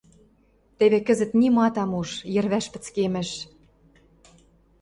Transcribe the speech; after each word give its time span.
Теве 0.77 0.99
кӹзӹт 1.07 1.31
нимат 1.39 1.75
ам 1.83 1.91
уж, 2.01 2.09
йӹрвӓш 2.33 2.65
пӹцкемӹш 2.73 3.29